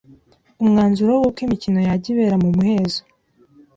[0.63, 3.01] umwanzuro w’uko imikino yajya ibera mu muhezo